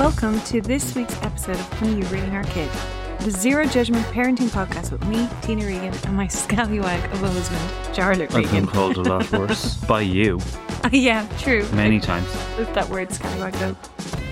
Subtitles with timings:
[0.00, 2.70] Welcome to this week's episode of When You Reading Our Kid,
[3.18, 7.60] the zero judgment parenting podcast with me, Tina Regan, and my scallywag of a husband,
[7.94, 10.40] Jarlath I've been called a lot worse by you
[10.90, 11.68] yeah, true.
[11.72, 12.26] many times.
[12.56, 13.76] With that word, scallywag, though.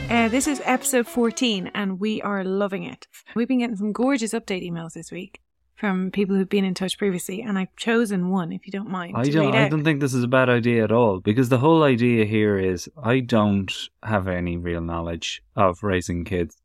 [0.08, 3.06] Uh, this is episode 14, and we are loving it.
[3.34, 5.42] We've been getting some gorgeous update emails this week
[5.78, 9.14] from people who've been in touch previously, and I've chosen one, if you don't mind.
[9.16, 9.54] I don't.
[9.54, 12.58] I don't think this is a bad idea at all because the whole idea here
[12.58, 13.72] is I don't
[14.02, 16.56] have any real knowledge of raising kids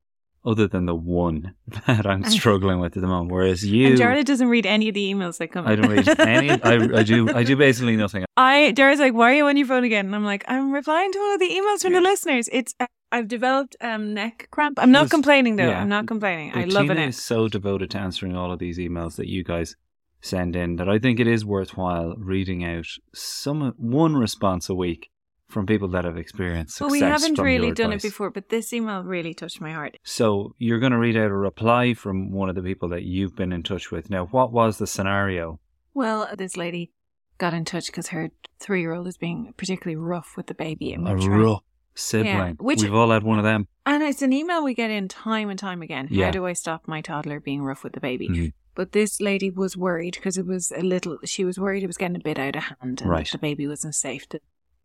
[0.46, 1.54] other than the one
[1.88, 3.32] that I'm struggling with at the moment.
[3.32, 5.68] Whereas you, And doesn't read any of the emails that come.
[5.68, 6.50] I don't read any.
[6.64, 7.34] I, I do.
[7.34, 8.26] I do basically nothing.
[8.36, 10.08] I Dara's like, why are you on your phone again?
[10.08, 12.50] And I'm like, I'm replying to all of the emails from the listeners.
[12.52, 12.74] It's
[13.14, 14.80] I've developed um neck cramp.
[14.80, 15.70] I'm not Was- complaining though.
[15.70, 15.80] yeah.
[15.82, 16.52] I'm not complaining.
[16.52, 17.08] I But love Tina it.
[17.10, 19.76] is so devoted to answering all of these emails that you guys
[20.22, 25.10] send in that I think it is worthwhile reading out some one response a week
[25.50, 26.92] from people that have experienced success.
[26.92, 29.98] Well, we haven't really done it before, but this email really touched my heart.
[30.04, 33.36] So you're going to read out a reply from one of the people that you've
[33.36, 34.10] been in touch with.
[34.10, 35.60] Now, what was the scenario?
[35.94, 36.92] Well, this lady
[37.38, 40.94] got in touch because her three year old is being particularly rough with the baby.
[40.94, 41.62] A rough
[41.96, 42.56] sibling.
[42.60, 43.68] which- We've all had one of them.
[43.86, 46.08] and it's an email we get in time and time again.
[46.08, 48.28] How do I stop my toddler being rough with the baby?
[48.30, 48.54] Mhm.
[48.76, 51.98] But this lady was worried because it was a little, she was worried it was
[51.98, 53.30] getting a bit out of hand and Right.
[53.32, 54.40] the baby wasn't safe to,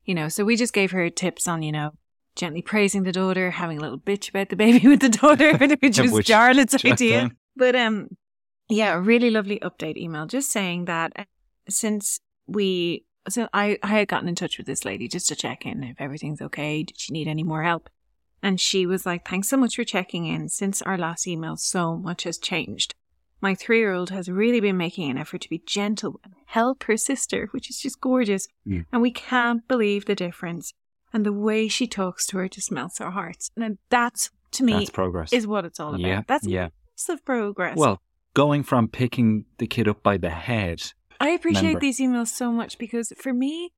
[0.05, 0.29] you know.
[0.29, 1.93] So we just gave her tips on, you know,
[2.37, 5.99] gently praising the daughter, having a little bitch about the baby with the daughter, which
[5.99, 7.31] was Which- Jarlath's idea.
[7.57, 8.09] But um,
[8.69, 11.25] yeah, a really lovely update email, just saying that uh,
[11.71, 15.67] since we, so I, I had gotten in touch with this lady just to check
[15.67, 16.83] in if everything's okay.
[16.83, 17.89] Did she need any more help?
[18.43, 20.49] And she was like, "Thanks so much for checking in.
[20.49, 22.95] Since our last email, so much has changed.
[23.41, 27.49] My three-year-old has really been making an effort to be gentle and help her sister,
[27.53, 28.49] which is just gorgeous.
[28.67, 28.87] Mm.
[28.93, 30.73] And we can't believe the difference.
[31.13, 33.51] And the way she talks to her just melts our hearts.
[33.57, 35.33] And that's to me That's progress.
[35.33, 36.01] is what it's all about.
[36.01, 36.69] yeah, That's yeah.
[36.97, 37.77] massive progress.
[37.77, 38.01] Well,
[38.35, 40.93] going from picking the kid up by the head.
[41.21, 41.81] I appreciate member.
[41.81, 43.73] these emails so much because for me,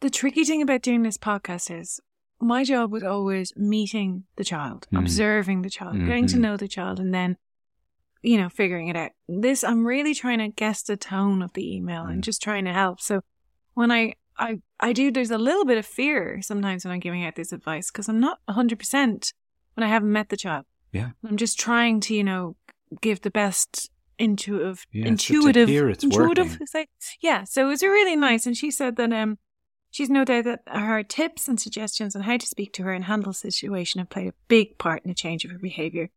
[0.00, 2.00] the tricky thing about doing this podcast is
[2.40, 5.00] my job was always meeting the child, Mhm.
[5.00, 6.40] observing the child, getting to Mhm.
[6.40, 7.36] know the child, and then,
[8.22, 9.10] you know, figuring it out.
[9.28, 12.24] This, I'm really trying to guess the tone of the email and Mm.
[12.24, 13.00] just trying to help.
[13.00, 13.20] So
[13.74, 17.24] when I, I, I do, there's a little bit of fear sometimes when I'm giving
[17.26, 19.34] out this advice because I'm not 100%
[19.74, 20.64] when I haven't met the child.
[20.92, 21.10] Yeah.
[21.28, 22.56] I'm just trying to, you know,
[23.02, 23.89] give the best
[24.20, 26.46] intuitive, Yeah, intuitive, it's intuitive.
[26.46, 26.58] working.
[26.60, 26.88] It's like,
[27.20, 27.44] yeah.
[27.44, 29.38] So it was really nice, and she said that um,
[29.90, 33.04] she's no doubt that her tips and suggestions on how to speak to her and
[33.04, 36.10] handle situation have played a big part in the change of her behavior.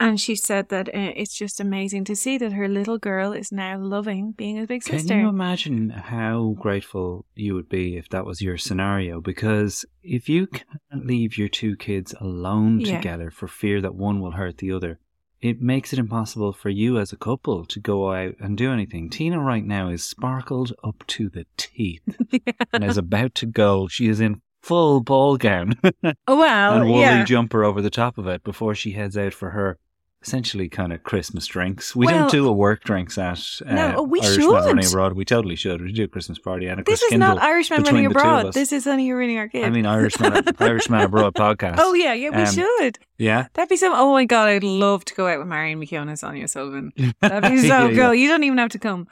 [0.00, 3.50] And she said that uh, it's just amazing to see that her little girl is
[3.50, 5.18] now loving being a big Can sister.
[5.18, 9.20] you imagine how grateful you would be if that was your scenario?
[9.20, 12.98] Because if you can't leave your two kids alone Yeah.
[12.98, 15.00] together for fear that one will hurt the other,
[15.40, 19.08] it makes it impossible for you as a couple to go out and do anything.
[19.08, 22.02] Tina right now is sparkled up to the teeth
[22.72, 23.88] and is about to go.
[23.88, 27.24] She is in full ball gown oh well, and woolly yeah.
[27.24, 29.78] jumper over the top of it before she heads out for her
[30.22, 31.94] essentially kind of Christmas drinks.
[31.94, 34.90] We Well- don't do a work drinks at uh, No, we Irishman Running should.
[34.92, 35.12] Abroad.
[35.12, 35.80] We totally should.
[35.80, 37.00] We do a Christmas party and a Christmas.
[37.00, 38.52] This Chris is not Kindle Irishman between running the two of abroad.
[38.54, 39.64] This is only reading our kid.
[39.64, 41.76] I mean, Irishman, Irishman Abroad podcast.
[41.78, 42.98] oh yeah, yeah, we Um, should.
[43.16, 43.46] Yeah.
[43.54, 43.92] That'd be so.
[43.94, 46.92] Oh my god, I'd love to go out with Marion McKeown and Sonia O'Sullivan.
[47.20, 48.04] That'd be so Yeah, yeah.
[48.04, 48.14] cool.
[48.14, 49.06] You don't even have to come.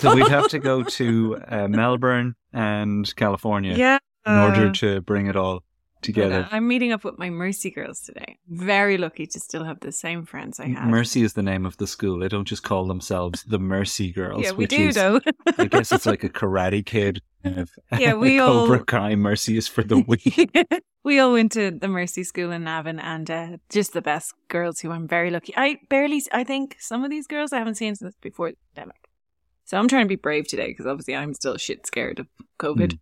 [0.00, 3.98] So we'd have to go to uh, Melbourne and California yeah.
[4.26, 5.62] in order to bring it all
[6.02, 6.48] together.
[6.50, 8.38] I'm meeting up with my Mercy girls today.
[8.48, 10.88] Very lucky to still have the same friends I had.
[10.88, 12.18] Mercy is the name of the school.
[12.18, 14.42] They don't just call themselves the Mercy Girls.
[14.42, 15.20] yeah, we do is, though.
[15.58, 17.20] I guess it's like a Karate Kid.
[17.42, 19.14] Kind of Yeah, we all- Cobra Kai.
[19.16, 20.50] Mercy is for the weak.
[21.04, 24.80] we all went to the Mercy School in Navan, and uh, just the best girls
[24.80, 25.52] who I'm very lucky.
[25.56, 29.08] I barely, I think some of these girls I haven't seen since before the pandemic.
[29.64, 32.26] So I'm trying to be brave today because obviously I'm still shit scared of
[32.58, 32.98] COVID, Mm.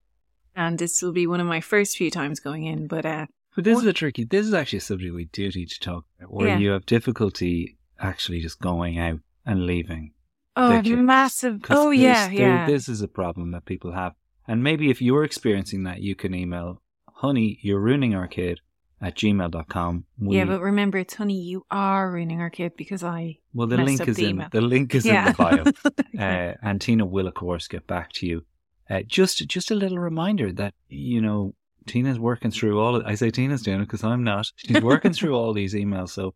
[0.57, 2.87] And this will be one of my first few times going in.
[2.87, 4.25] But uh, But this What- is a tricky.
[4.25, 6.59] This is actually a subject we do need to talk about, where Yeah.
[6.59, 10.13] you have difficulty actually just going out and leaving.
[10.57, 11.61] oh, massive!
[11.71, 12.67] Oh yeah, yeah.
[12.67, 14.15] This is a problem that people have,
[14.49, 16.81] and maybe if you're experiencing that, you can email,
[17.23, 18.61] "Honey, you're ruining our kid,"
[19.01, 20.05] at gmail.com.
[20.19, 23.39] We, yeah, but remember, it's honey, you are ruining our kid because I.
[23.53, 24.49] well, the link is the in email.
[24.51, 25.27] the link is yeah.
[25.27, 25.65] in the bio.
[26.19, 28.45] uh, and Tina will, of course, get back to you.
[28.89, 31.55] Uh, just, just a little reminder that you know
[31.87, 32.97] Tina's working through all.
[32.97, 34.51] Of, I say Tina's doing it because I'm not.
[34.57, 36.35] She's working through all these emails, so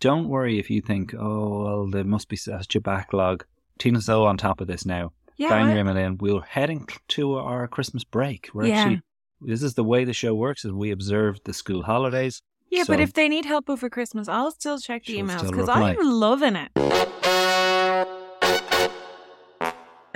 [0.00, 3.44] don't worry if you think, oh well, there must be such a backlog.
[3.78, 5.12] Tina's so on top of this now.
[5.36, 6.18] yeah, Bang your email in.
[6.18, 8.48] We're heading to our Christmas break.
[8.54, 8.80] We're Yeah.
[8.80, 9.02] actually.
[9.40, 12.40] This is the way the show works: is we observe the school holidays.
[12.70, 15.68] Yeah, but if they need help over Christmas, I'll still check the emails because.
[15.68, 16.70] I'm loving it.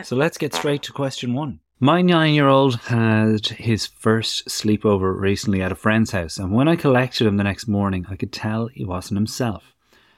[0.05, 1.61] So let's get straight to question one.
[1.81, 6.67] My nine year old had his first sleepover recently at a friend's house, and when
[6.67, 9.77] I collected him the next morning, I could tell he wasn't himself.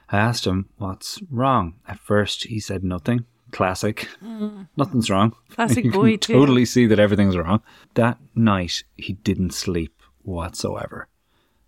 [0.09, 1.75] I asked him what's wrong.
[1.87, 3.27] At first, he said nothing.
[3.53, 4.09] Classic.
[4.25, 4.69] Mm.
[4.79, 5.35] Nothing's wrong.
[5.51, 6.33] Classic you boy can too.
[6.33, 7.61] totally see that everything's wrong.
[7.93, 11.09] That night, he didn't sleep whatsoever,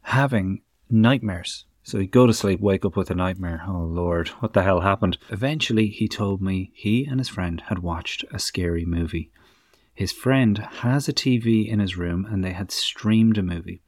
[0.00, 1.66] having nightmares.
[1.82, 3.64] So he'd go to sleep, wake up with a nightmare.
[3.68, 5.18] Oh Lord, what the hell happened?
[5.28, 9.30] Eventually, he told me he and his friend had watched a scary movie.
[9.94, 13.82] His friend has a TV in his room and they had streamed a movie.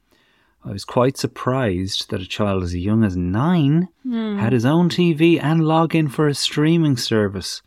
[0.63, 4.37] I was quite surprised that a child as young as nine hmm.
[4.37, 7.61] had his own TV and log in for a streaming service.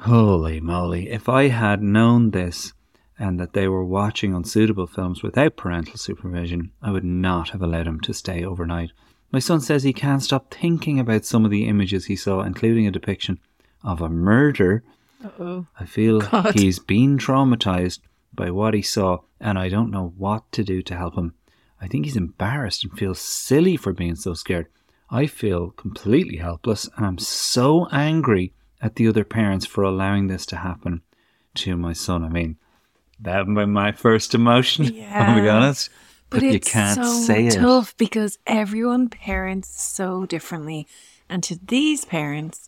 [0.00, 2.72] Holy moly, if I had known this
[3.18, 7.86] and that they were watching unsuitable films without parental supervision, I would not have allowed
[7.86, 8.92] him to stay overnight.
[9.32, 12.86] My son says he can't stop thinking about some of the images he saw, including
[12.86, 13.40] a depiction
[13.82, 14.82] of a murder.
[15.26, 15.66] Uh-oh.
[15.78, 16.54] I feel God.
[16.54, 18.00] he's been traumatized
[18.34, 21.34] by what he saw, and I don't know what to do to help him.
[21.80, 24.66] I think he's embarrassed and feels silly for being so scared.
[25.10, 30.44] I feel completely helpless, and I'm so angry at the other parents for allowing this
[30.46, 31.02] to happen
[31.56, 32.24] to my son.
[32.24, 32.56] I mean,
[33.20, 34.84] that was my first emotion.
[35.12, 35.56] I'll be Yeah.
[35.56, 35.90] honest.
[36.28, 37.54] But, you can't so say it.
[37.54, 40.88] tough because everyone parents so differently.
[41.28, 42.66] And to these parents,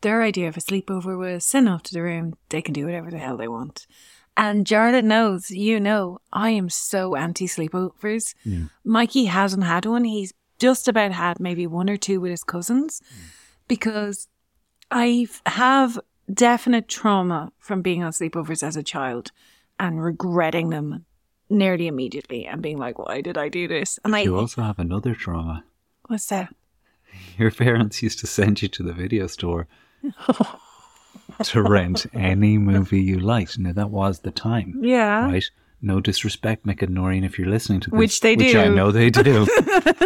[0.00, 2.34] their idea of a sleepover was send off to the room.
[2.50, 3.86] They can do whatever the hell they want.
[4.36, 8.34] And Jarlath knows, you know, I am so anti sleepovers.
[8.84, 10.04] Mikey hasn't had one.
[10.04, 13.02] He's just about had maybe one or two with his cousins
[13.66, 14.28] because
[14.90, 15.98] I have
[16.32, 19.32] definite trauma from being on sleepovers as a child
[19.80, 21.04] and regretting them
[21.50, 23.98] nearly immediately and being like, why did I do this?
[24.04, 25.64] And I, You also have another trauma.
[26.06, 26.54] what's that?
[27.38, 29.66] Your parents used to send you to the video store
[31.44, 33.58] to rent any movie you liked.
[33.58, 35.24] Now that was the time, Yeah.
[35.26, 35.44] right?
[35.80, 38.90] No disrespect, Mick and Noreen, if you're listening to this, Which they Which I know
[38.90, 39.46] they do.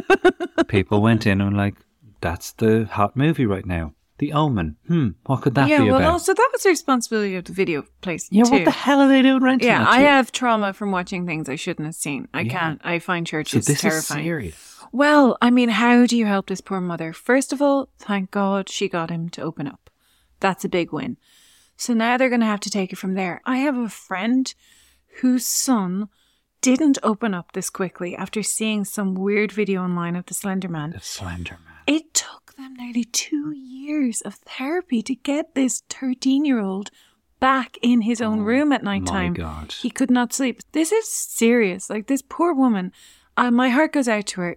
[0.68, 1.74] People went in and like,
[2.20, 3.94] that's the hot movie right now.
[4.19, 4.76] The Omen.
[4.87, 6.12] Hmm, what could that yeah, be well, about?
[6.12, 8.29] also that was the responsibility of the video place.
[8.31, 8.50] yeah, too.
[8.53, 9.69] what the hell are they doing renting?
[9.69, 10.06] Yeah, I to?
[10.06, 12.29] have trauma from watching things I shouldn't have seen.
[12.32, 12.53] I Yeah.
[12.53, 12.81] can't.
[12.85, 14.25] I find So churches is terrifying.
[14.25, 14.79] serious.
[14.93, 17.12] Well, I mean, how do you help this poor mother?
[17.12, 19.91] First of all, thank God she got him to open up.
[20.41, 21.17] That's a big win.
[21.76, 23.41] So now they're going to have to take it from there.
[23.47, 24.53] I have a friend
[25.20, 26.09] whose son
[26.61, 30.91] didn't open up this quickly after seeing some weird video online of the Slender Man.
[30.91, 31.75] The Slender Man.
[31.87, 36.91] It took them nearly two years of therapy to get this 13 year old
[37.41, 39.32] back in his own room at night time.
[39.32, 39.73] Oh God.
[39.73, 40.61] He could not sleep.
[40.70, 41.91] This is serious.
[41.91, 42.93] Like this poor woman,
[43.37, 44.56] uh, my heart goes out to her.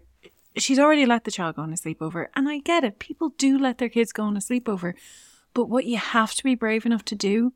[0.58, 3.00] She's already let the child go on a sleepover, and I get it.
[3.00, 4.94] People do let their kids go on a sleepover,
[5.54, 7.54] but what you have to be brave enough to do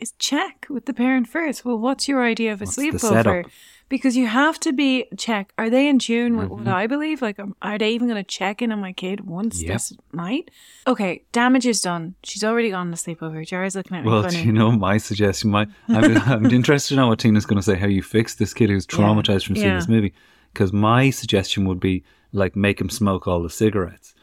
[0.00, 1.64] is check with the parent first.
[1.64, 3.44] Well, what's your idea of a What's sleepover?
[3.88, 5.52] Because you have to be check.
[5.58, 6.64] Are they in tune with Mm-hmm.
[6.64, 7.20] what I believe?
[7.22, 9.72] Like, um, are they even going to check in on my kid once Yep.
[9.72, 10.50] this night?
[10.86, 12.14] Okay, damage is done.
[12.22, 13.44] She's already gone to sleepover.
[13.44, 14.36] Jerry's looking at me Well, funny.
[14.42, 15.50] do you know my suggestion?
[15.50, 17.74] My, I'm, I'm interested to know what Tina's going to say.
[17.76, 19.76] How you fix this kid who's traumatized from seeing Yeah.
[19.76, 20.12] this movie?
[20.52, 24.14] Because my suggestion would be like make him smoke all the cigarettes,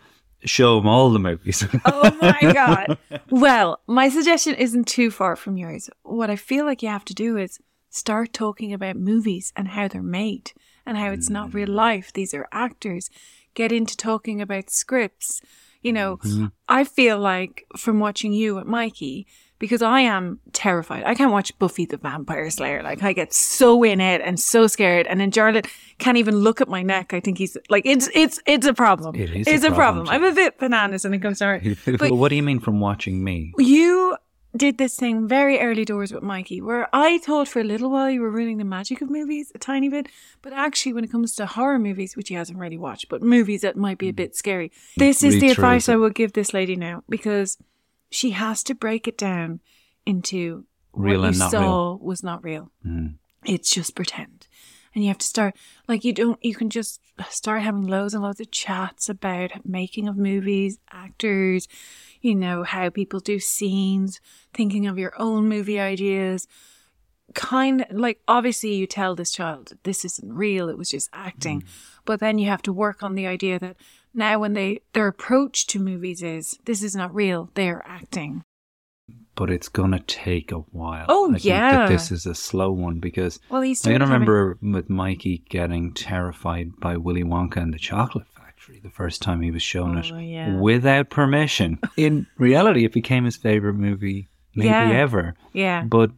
[0.44, 1.66] show him all the movies.
[1.86, 2.98] Oh my god.
[3.30, 5.90] Well, my suggestion isn't too far from yours.
[6.04, 9.88] What I feel like you have to do is start talking about movies and how
[9.88, 10.52] they're made
[10.86, 11.76] and how it's not real mm.
[11.76, 12.14] life.
[12.14, 13.10] These are actors.
[13.54, 15.42] Get into talking about scripts.
[15.82, 16.48] You know, mm-hmm.
[16.68, 19.28] I feel like from watching you at Mikey,
[19.60, 21.04] because I am terrified.
[21.06, 22.84] I can't watch Buffy the Vampire Slayer.
[22.84, 25.08] Like I get so in it and so scared.
[25.08, 27.14] And then Jarlath can't even look at my neck.
[27.14, 29.16] I think he's like it's it's it's a problem.
[29.16, 30.10] It is a It's a problem, problem.
[30.10, 31.64] I'm a bit bananas when it comes to art.
[31.98, 33.54] But what do you mean from watching me?
[33.58, 34.18] you
[34.56, 38.10] did this thing very early doors with Mikey, where I thought for a little while
[38.10, 40.08] you were ruining the magic of movies a tiny bit,
[40.42, 43.62] but actually, when it comes to horror movies, which he hasn't really watched, but movies
[43.62, 44.16] that might be a hmm.
[44.16, 45.90] bit scary, this is the advice.
[45.90, 47.58] I would give this lady now because
[48.10, 49.60] she has to break it down
[50.06, 52.72] into Real what and you not saw was not real.
[52.86, 53.16] Mm.
[53.46, 54.48] It's just pretend.
[54.96, 55.56] And you have to start,
[55.88, 57.00] like, you don't, you can just
[57.30, 61.68] start having loads and loads of chats about making of movies, actors,
[62.20, 64.20] you know, how people do scenes,
[64.56, 66.48] thinking of your own movie ideas.
[67.36, 71.64] Kind like, obviously, you tell this child, this isn't real, it was just acting.
[72.06, 73.78] But then you have to work on the idea that
[74.18, 78.44] now when they, their approach to movies is, this is not real, they're acting.
[79.36, 81.06] but it's gonna take a while.
[81.08, 81.72] Oh, I think yeah.
[81.78, 85.44] that this is a slow one because Well, he's I can having- remember with Mikey
[85.50, 89.98] getting terrified by Willy Wonka and the Chocolate Factory the first time he was shown
[89.98, 90.58] it Oh, yeah.
[90.60, 91.78] without permission.
[91.96, 94.90] In reality, it became his favorite movie maybe Yeah.
[94.90, 95.36] ever.
[95.54, 95.84] Yeah.
[95.84, 96.10] But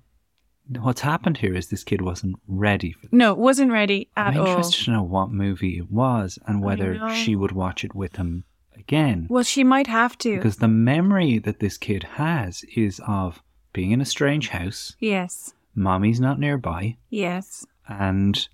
[0.79, 3.07] what's happened here is this kid wasn't ready for.
[3.11, 4.41] No, wasn't ready at all.
[4.43, 4.47] I'm all.
[4.57, 8.43] interested to know what movie it was and whether she would watch it with him
[8.77, 9.27] again.
[9.29, 10.35] Well, she might have to.
[10.37, 13.41] Because the memory that this kid has is of
[13.73, 15.53] being in a strange house, yes.
[15.75, 17.65] mommy's not nearby, Yes.
[17.87, 18.47] and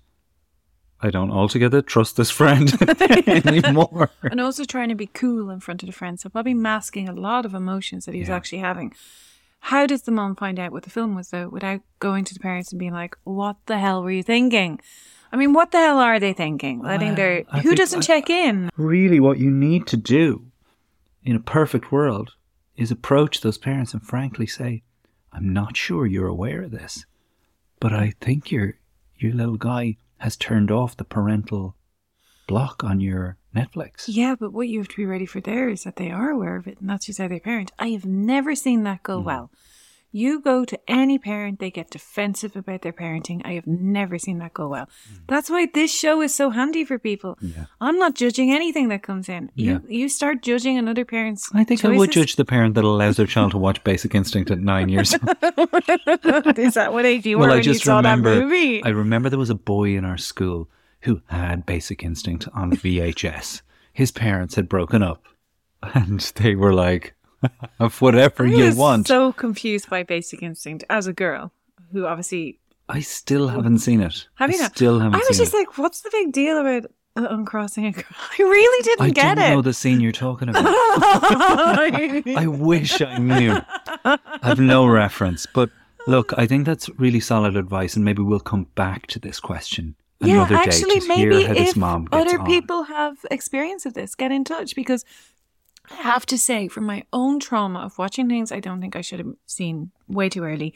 [1.00, 2.72] I don't altogether trust this friend
[3.28, 4.10] anymore.
[4.22, 6.22] And also trying to be cool in front of the friends.
[6.22, 8.36] So probably masking a lot of emotions that he was Yeah.
[8.36, 8.94] actually having.
[9.70, 12.38] How does the mom find out what the film was though without going to the
[12.40, 14.80] parents and being like, What the hell were you thinking?
[15.32, 16.82] I mean, what the hell are they thinking?
[16.82, 18.70] Letting Well, their I who doesn't I- check in?
[18.76, 20.46] really, what you need to do
[21.24, 22.34] in a perfect world
[22.76, 24.84] is approach those parents and frankly say,
[25.32, 27.04] I'm not sure you're aware of this,
[27.80, 28.74] but I think your
[29.18, 31.74] your little guy has turned off the parental
[32.46, 34.04] block on your Netflix.
[34.06, 36.56] Yeah, but what you have to be ready for there is that they are aware
[36.56, 37.72] of it and that's just how they parent.
[37.78, 39.26] I have never seen that go hmm.
[39.26, 39.50] well.
[40.12, 43.42] You go to any parent, they get defensive about their parenting.
[43.44, 44.88] I have never seen that go well.
[45.08, 45.16] Hmm.
[45.28, 47.36] That's why this show is so handy for people.
[47.42, 47.66] Yeah.
[47.82, 49.50] I'm not judging anything that comes in.
[49.54, 53.18] You you start judging another parent's I think I would judge the parent that allows
[53.18, 55.22] their child to watch Basic Instinct at nine years old.
[56.58, 58.34] is that what age you were well, I when you just saw remember.
[58.34, 58.82] that movie?
[58.84, 60.70] I remember there was a boy in our school
[61.06, 63.62] who had Basic Instinct on VHS.
[63.92, 65.22] His parents had broken up,
[65.94, 67.14] and they were like,
[67.80, 71.52] "Of whatever I you was want." so confused by Basic Instinct as a girl
[71.92, 72.58] who obviously
[72.88, 74.26] I still haven't seen it.
[74.34, 74.76] have you I not?
[74.76, 75.56] Still haven't I was just it.
[75.56, 76.84] like, what's the big deal about
[77.16, 78.04] uh, uncrossing a girl?
[78.38, 79.62] I really didn't I get don't know it.
[79.62, 80.64] the scene you're talking about.
[80.66, 83.56] I wish I knew.
[84.04, 85.70] I've no reference, but
[86.06, 89.94] look, I think that's really solid advice, and maybe we'll come back to this question
[90.20, 91.82] another day actually, to maybe hear how this if
[92.12, 92.46] other on.
[92.46, 95.04] people have experience of this, get in touch because
[95.90, 99.00] I have to say, from my own trauma of watching things I don't think I
[99.02, 100.74] should have seen way too early,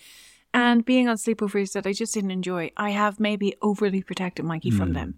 [0.55, 4.71] and being on sleepovers that I just didn't enjoy, I have maybe overly protected Mikey
[4.71, 4.77] Hmm.
[4.79, 5.15] from them.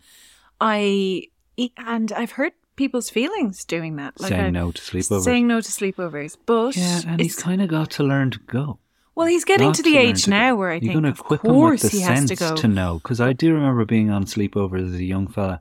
[0.61, 1.29] I
[1.77, 5.25] and I've hurt people's feelings doing that, like saying I- no to sleepovers.
[5.25, 6.37] saying no to sleepovers.
[6.47, 8.79] But yeah, and he's kind of got to learn to go.
[9.15, 11.19] Well, he's getting to the age to now where I You're think, going to of
[11.21, 12.69] equip him with course, the he has sense to go.
[12.69, 12.99] know.
[13.03, 15.61] Because I do remember being on sleepovers as a young fella,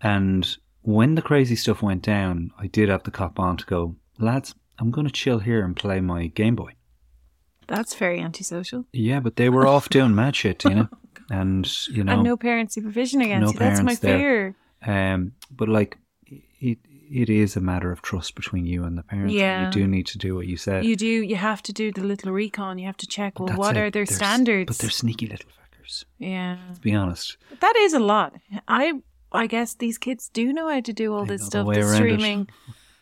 [0.00, 3.96] and when the crazy stuff went down, I did have the cop on to go,
[4.18, 4.54] lads.
[4.80, 6.74] I'm going to chill here and play my Game Boy.
[7.66, 8.84] That's very antisocial.
[8.92, 10.88] Yeah, but they were off doing mad shit, you know,
[11.30, 13.58] And you know, and no parent supervision against no you.
[13.58, 14.54] That's my there.
[14.84, 15.12] fear.
[15.12, 15.98] Um, but like,
[16.60, 16.78] it
[17.10, 19.34] it is a matter of trust between you and the parents.
[19.34, 19.66] Yeah.
[19.66, 20.84] you do need to do what you said.
[20.84, 21.06] You do.
[21.06, 22.78] You have to do the little recon.
[22.78, 23.38] You have to check.
[23.38, 23.80] Well, that's what it.
[23.80, 24.66] are their They're standards?
[24.68, 26.04] But they're sneaky little fuckers.
[26.18, 28.34] yeah, To be honest, that is a lot.
[28.66, 28.94] I
[29.32, 31.66] I guess these kids do know how to do all They this the stuff.
[31.74, 31.94] The it.
[31.96, 32.48] streaming.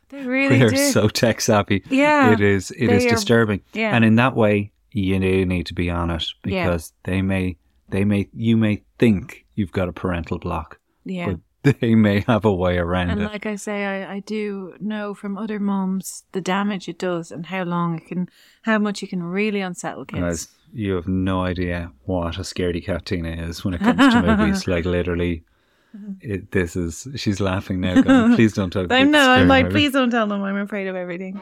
[0.08, 0.90] They really we're do.
[0.92, 1.82] so tech savvy.
[1.90, 2.70] Yeah, it is.
[2.70, 3.62] It is are- disturbing.
[3.72, 3.90] yeah.
[3.94, 6.64] and in that way, you do need to be on it Yeah.
[6.66, 7.56] because they may,
[7.88, 11.26] they may, you may think you've got a parental block, yeah.
[11.26, 11.40] but
[11.80, 13.24] they may have a way around And it.
[13.24, 17.46] like I say, I, I do know from other moms the damage it does and
[17.46, 18.28] how long it can,
[18.62, 20.20] how much it can really unsettle kids.
[20.20, 24.22] Guys, you have no idea what a scaredy cat Tina is when it comes to
[24.22, 24.66] movies.
[24.76, 25.44] Like literally,
[26.20, 27.06] it, this is.
[27.16, 28.00] She's laughing now.
[28.02, 28.90] Going, Please don't talk.
[28.92, 29.30] I know.
[29.30, 30.42] I'm like, movies." please don't tell them.
[30.42, 31.40] I'm afraid of everything.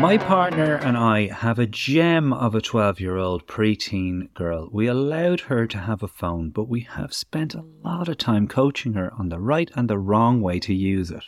[0.00, 4.68] My partner and I have a gem of a 12 year old preteen girl.
[4.72, 8.48] We allowed her to have a phone, but we have spent a lot of time
[8.48, 11.22] coaching her on the right and the wrong way to use it.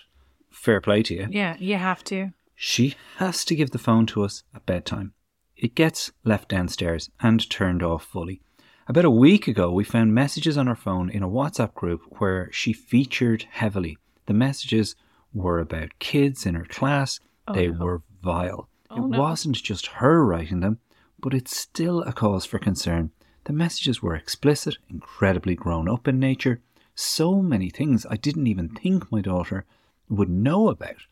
[0.50, 1.28] Fair play to you.
[1.30, 2.32] Yeah, you have to.
[2.56, 5.12] She has to give the phone to us at bedtime.
[5.56, 8.40] It gets left downstairs and turned off fully.
[8.88, 12.50] About a week ago, we found messages on her phone in a WhatsApp group where
[12.52, 13.98] she featured heavily.
[14.26, 14.96] The messages
[15.32, 17.20] were about kids in her class.
[17.46, 18.68] Oh, they were vile.
[18.90, 19.20] Oh, it no.
[19.20, 20.78] wasn't just her writing them,
[21.20, 23.10] but it's still a cause for concern.
[23.44, 26.60] The messages were explicit, incredibly grown up in nature,
[26.94, 29.64] so many things I didn't even think my daughter
[30.08, 31.02] would know about.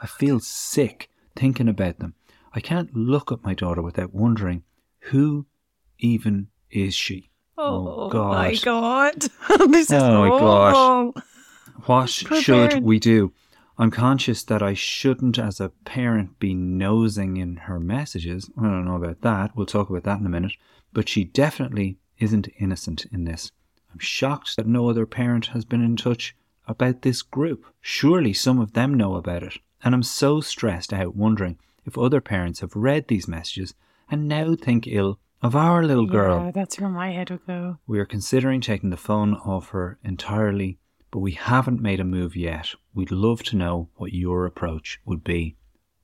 [0.00, 2.14] I feel sick thinking about them.
[2.52, 4.62] I can't look at my daughter without wondering
[5.10, 5.46] who
[5.98, 7.30] even is she?
[7.58, 8.32] Oh, oh God.
[8.32, 9.20] my god!
[9.70, 10.74] this is Oh, my gosh.
[10.76, 11.22] awful.
[11.86, 13.32] What should we do?
[13.78, 18.50] I'm conscious that I shouldn't, as a parent, be nosing in her messages.
[18.58, 19.56] I don't know about that.
[19.56, 20.52] We'll talk about that in a minute.
[20.92, 23.50] But she definitely isn't innocent in this.
[23.92, 26.36] I'm shocked that no other parent has been in touch
[26.68, 27.64] about this group.
[27.80, 29.58] Surely some of them know about it.
[29.82, 33.74] and I'm so stressed out wondering if other parents have read these messages
[34.10, 36.44] and now think ill of our little girl.
[36.44, 37.78] Yeah, that's where my head would go.
[37.86, 40.78] We are considering taking the phone off her entirely,
[41.10, 42.70] but we haven't made a move yet.
[42.94, 45.56] We'd love to know what your approach would be.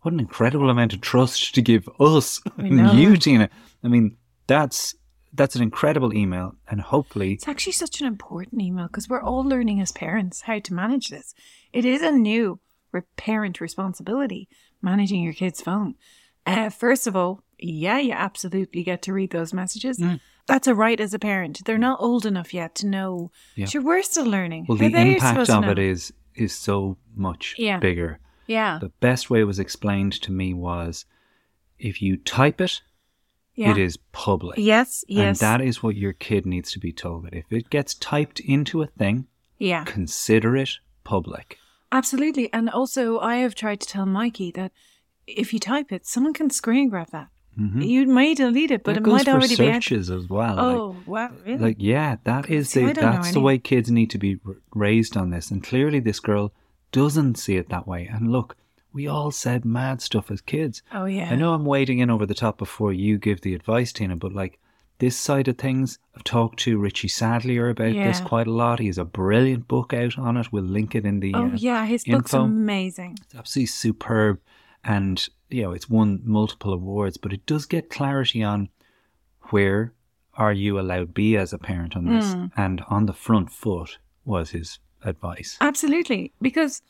[0.03, 3.49] What an incredible amount of trust to give us and you, Tina.
[3.83, 4.95] I mean, that's
[5.33, 9.45] that's an incredible email, and hopefully, It's actually such an important email because we're all
[9.45, 11.35] learning as parents how to manage this.
[11.73, 12.61] It is a new
[13.17, 14.49] parent responsibility
[14.81, 15.95] managing your kid's phone.
[16.47, 19.99] Uh, first of all, yeah, you absolutely get to read those messages.
[19.99, 20.21] Mm.
[20.47, 21.65] That's a right as a parent.
[21.65, 23.31] They're not old enough yet to know.
[23.57, 23.67] Yeah.
[23.67, 24.67] Sure, we're still learning.
[24.69, 27.79] well, the impact of it is is so much Yeah.
[27.79, 28.21] bigger.
[28.47, 31.05] Yeah, The best way it was explained to me was,
[31.79, 32.81] if you type it,
[33.57, 33.73] yeah.
[33.73, 34.57] it is public.
[34.59, 35.43] Yes, yes.
[35.43, 37.25] And that is what your kid needs to be told.
[37.25, 39.27] That if it gets typed into a thing,
[39.59, 39.83] yeah.
[39.85, 41.59] consider it public.
[41.91, 42.53] Absolutely.
[42.53, 44.71] And also, I have tried to tell Mikey that
[45.27, 47.29] if you type it, someone can screen grab that.
[47.59, 49.75] You may delete it, but that it might already be out.
[49.83, 50.57] searches as well.
[50.57, 51.31] like- Oh, wow.
[51.47, 51.59] Really?
[51.59, 54.39] Like, yeah, that is See, the that's the way kids need to be
[54.75, 55.51] raised on this.
[55.51, 56.53] And clearly, this girl
[56.93, 58.07] doesn't see it that way.
[58.13, 58.57] And look,
[58.93, 60.83] we all said mad stuff as kids.
[60.93, 61.31] oh, yeah.
[61.31, 64.33] I know I'm wading in over the top before you give the advice, Tina, but
[64.33, 64.59] like
[64.99, 68.79] this side of things, I've talked to Richie Sadlier about this quite a lot.
[68.81, 70.51] He has a brilliant book out on it.
[70.53, 71.35] We'll link it in the.
[71.35, 71.85] Oh, uh, yeah.
[71.85, 72.45] His book's info.
[72.45, 73.19] amazing.
[73.23, 74.41] It's absolutely superb,
[74.87, 77.17] and you know it's won multiple awards.
[77.17, 78.69] But it does get clarity on
[79.51, 79.93] where
[80.35, 82.47] are you allowed to be as a parent on this, Hmm.
[82.57, 85.57] and on the front foot was his advice.
[85.61, 86.33] Absolutely.
[86.43, 86.83] Because,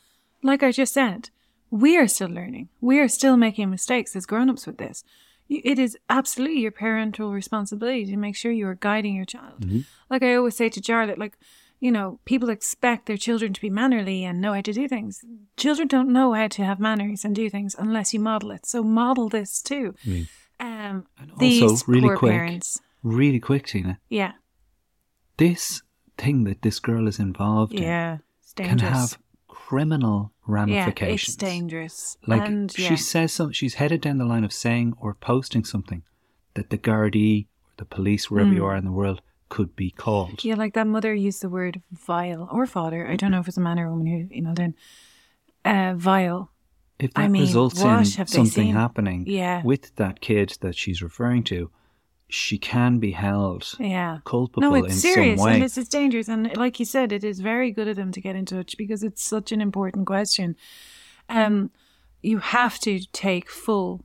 [0.43, 1.29] like I just said,
[1.69, 2.69] we are still learning.
[2.81, 5.03] We are still making mistakes as grown ups with this.
[5.49, 9.61] It is absolutely your parental responsibility to make sure you are guiding your child.
[9.61, 9.79] Mm-hmm.
[10.09, 11.37] Like I always say to Jarlath, like,
[11.79, 15.23] you know, people expect their children to be mannerly and know how to do things.
[15.57, 18.65] Children don't know how to have manners and do things unless you model it.
[18.65, 19.93] So model this too.
[20.59, 22.81] Um, And these also, really poor quick, parents.
[23.03, 23.99] really quick, Tina.
[24.09, 24.31] Yeah.
[25.37, 25.83] This
[26.17, 28.17] thing that this girl is involved in Yeah.
[28.41, 31.09] It's can have criminal ramifications.
[31.09, 32.17] yeah, it's dangerous.
[32.25, 32.89] Like and, yeah.
[32.89, 36.01] she says something, she's headed down the line of saying or posting something
[36.55, 38.65] that the Gardaí or the police, wherever you Mm.
[38.65, 40.43] are in the world, could be called.
[40.43, 43.07] Yeah, like that mother used the word vile or father.
[43.07, 44.75] I don't know if it's a man or a woman who emailed in.
[45.65, 46.51] Uh, vile.
[46.99, 49.61] If that I mean, results in something happening Yeah.
[49.63, 51.69] with that kid that she's referring to,
[52.29, 54.19] she can be held Yeah.
[54.25, 55.53] culpable No, in serious some way.
[55.55, 56.27] and it's, it's dangerous.
[56.27, 59.03] And like you said, it is very good of them to get in touch because
[59.03, 60.55] it's such an important question.
[61.29, 61.69] Um,
[62.21, 64.03] you have to take full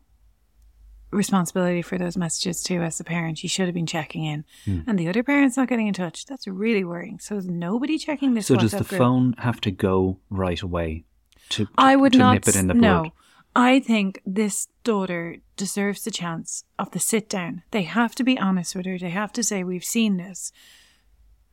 [1.13, 3.43] responsibility for those messages too as a parent.
[3.43, 4.45] You should have been checking in.
[4.65, 4.81] Hmm.
[4.87, 6.27] And the other parent's not getting in touch.
[6.27, 7.19] That's really worrying.
[7.21, 8.99] So is nobody checking this so does the group?
[8.99, 11.05] phone have to go right away
[11.51, 13.03] to, to, I would to not nip it in the no.
[13.05, 13.13] bud?
[13.55, 17.63] I think this daughter deserves the chance of the sit down.
[17.71, 18.99] They have to be honest with her.
[18.99, 20.53] They have to say, We've seen this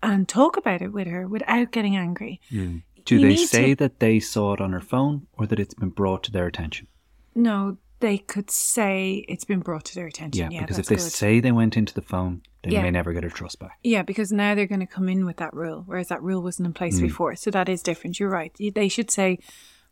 [0.02, 2.40] and talk about it with her without getting angry.
[2.50, 5.74] Do You they say to- that they saw it on her phone or that it's
[5.74, 6.88] been brought to their attention?
[7.36, 10.52] No, they could say it's been brought to their attention.
[10.52, 11.02] Yeah, Yeah, because if they good.
[11.12, 12.84] say they went into the phone, they Yeah.
[12.84, 13.78] may never get her trust back.
[13.84, 16.68] Yeah, because now they're going to come in with that rule, whereas that rule wasn't
[16.68, 17.36] in place before.
[17.36, 18.20] So that is different.
[18.20, 18.56] You're right.
[18.74, 19.40] They should say,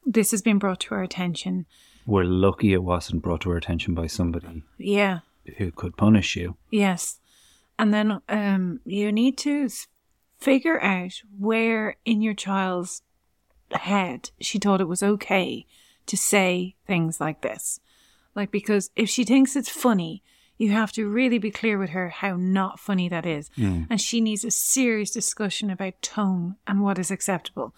[0.06, 1.66] This has been brought to our attention.
[2.06, 5.20] We're lucky it wasn't brought to our attention by somebody Yeah,
[5.58, 6.56] who could punish you.
[6.72, 7.20] Yes.
[7.78, 9.68] And then um, you need to
[10.40, 13.02] figure out where in your child's
[13.74, 15.66] head she thought it was okay
[16.06, 17.82] to say things like this.
[18.38, 20.24] Like, because if she thinks it's funny,
[20.58, 23.50] you have to really be clear with her how not funny that is.
[23.58, 27.74] And she needs a serious discussion about tone and what is acceptable.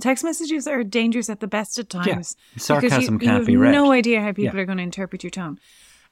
[0.00, 2.36] Text messages are dangerous at the best of times.
[2.54, 3.72] because Sarcasm you, can't you have be read.
[3.72, 4.62] no idea how people Yeah.
[4.62, 5.58] are going to interpret your tone.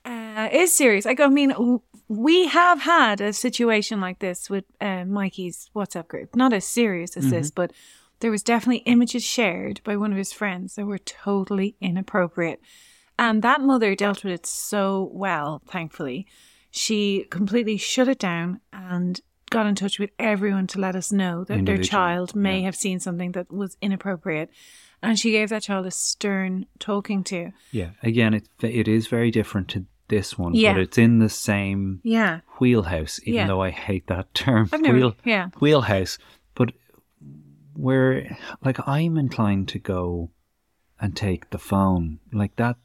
[0.05, 1.05] Uh, it's serious.
[1.05, 1.53] Like, I mean,
[2.09, 6.35] we have had a situation like this with uh, Mikey's WhatsApp group.
[6.35, 7.33] Not as serious as Mm-hmm.
[7.35, 7.73] this, but
[8.21, 12.61] there was definitely images shared by one of his friends that were totally inappropriate.
[13.19, 16.27] And that mother dealt with it so well, thankfully.
[16.71, 21.43] She completely shut it down and got in touch with everyone to let us know
[21.45, 22.67] that their child may yeah.
[22.67, 24.51] have seen something that was inappropriate.
[25.03, 27.53] And she gave that child a stern talking to.
[27.73, 30.73] Yeah, again, it it is very different to this one, Yeah.
[30.75, 32.41] but it's in the same Yeah.
[32.61, 33.21] wheelhouse.
[33.23, 33.47] Even Yeah.
[33.47, 35.49] though I hate that term, never- wheel yeah.
[35.61, 36.19] wheelhouse.
[36.55, 36.73] But
[37.75, 40.31] where, like, I'm inclined to go
[41.01, 42.77] and take the phone like that.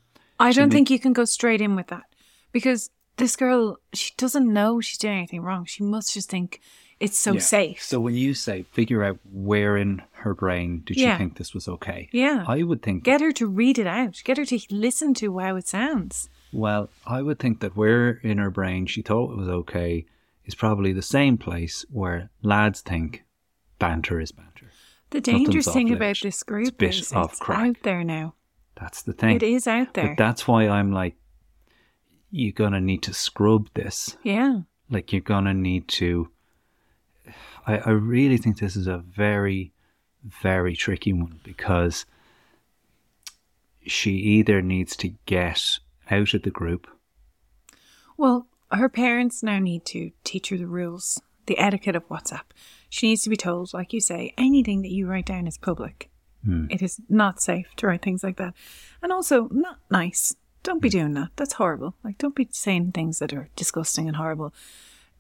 [0.43, 2.03] I don't think you can go straight in with that
[2.51, 5.65] because this girl, she doesn't know she's doing anything wrong.
[5.65, 6.60] She must just think
[6.99, 7.39] it's so Yeah.
[7.39, 7.82] safe.
[7.84, 11.13] So when you say figure out where in her brain did Yeah.
[11.15, 12.10] she think this was okay?
[12.12, 12.45] yeah.
[12.47, 14.21] I would think Get her to read it out.
[14.23, 16.29] Get her to listen to how it sounds.
[16.51, 20.06] well, I would think that where in her brain she thought it was okay
[20.45, 23.23] is probably the same place where lads think
[23.79, 24.71] banter is banter.
[25.10, 27.60] The dangerous thing about this group is off it's crack.
[27.60, 28.34] out there now.
[28.80, 29.36] That's the thing.
[29.36, 30.10] It is out there.
[30.10, 31.16] But that's why I'm like
[32.32, 34.18] you're gonna need to scrub this.
[34.24, 34.62] yeah.
[34.90, 36.30] Like you're gonna need to
[37.66, 39.72] I, I really think this is a very,
[40.24, 42.06] very tricky one because
[43.86, 46.88] she either needs to get out of the group.
[48.18, 52.44] Well, her parents now need to teach her the rules, the etiquette of WhatsApp.
[52.90, 56.10] She needs to be told, like you say, anything that you write down is public.
[56.45, 56.65] Hmm.
[56.69, 58.53] It is not safe to write things like that.
[59.01, 60.36] And also, not nice.
[60.63, 61.29] Don't be doing that.
[61.36, 61.95] That's horrible.
[62.03, 64.53] Like, don't be saying things that are disgusting and horrible.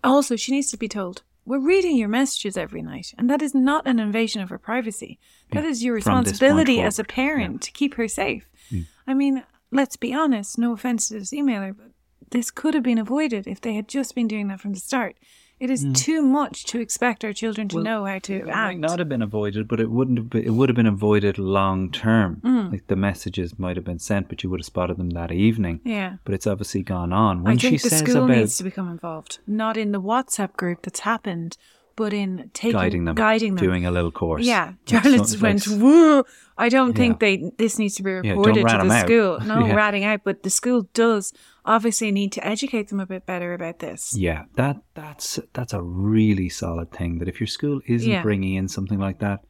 [0.03, 3.53] Also, she needs to be told, we're reading your messages every night, and that is
[3.53, 5.19] not an invasion of her privacy.
[5.51, 7.59] That Yeah, is your from this point responsibility as a parent yeah.
[7.59, 8.47] to keep her safe.
[8.71, 8.85] Mm.
[9.07, 11.91] I mean, let's be honest, no offense to this emailer, but
[12.31, 15.17] this could have been avoided if they had just been doing that from the start.
[15.63, 17.77] It is too much to expect our children to Mm.
[17.77, 18.49] Well, know how to It act.
[18.49, 21.37] might not have been avoided, but it wouldn't have been, it would have been avoided
[21.37, 22.41] long term.
[22.43, 22.71] Mm.
[22.73, 25.79] Like the messages might have been sent, but you would have spotted them that evening.
[25.85, 26.17] yeah.
[26.25, 27.43] But it's obviously gone on.
[27.43, 30.01] When I she think the says school about needs to become involved, not in the
[30.01, 31.55] WhatsApp group that's happened,
[31.95, 33.63] but in taking guiding them, guiding them.
[33.65, 35.65] doing a little course, Yeah, Like Jarlath went.
[35.67, 36.23] Woo!
[36.57, 37.51] I don't think they.
[37.57, 39.05] This needs to be reported rat to the out.
[39.05, 39.39] school.
[39.47, 39.75] No Yeah.
[39.75, 41.31] ratting out, but the school does
[41.65, 44.15] obviously need to educate them a bit better about this.
[44.17, 47.19] Yeah, that that's that's a really solid thing.
[47.19, 48.21] That if your school isn't Yeah.
[48.21, 49.43] bringing in something like that,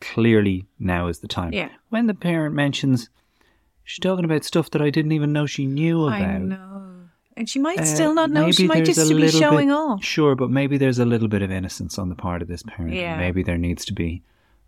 [0.00, 1.52] clearly now is the time.
[1.52, 1.70] Yeah.
[1.90, 3.10] When the parent mentions
[3.84, 6.20] she's talking about stuff that I didn't even know she knew about.
[6.22, 6.92] I know,
[7.36, 8.50] and she might uh, still not know.
[8.52, 10.04] She might just be showing bit- off.
[10.04, 12.94] Sure, but maybe there's a little bit of innocence on the part of this parent.
[12.94, 13.16] Yeah.
[13.18, 14.22] Maybe there needs to be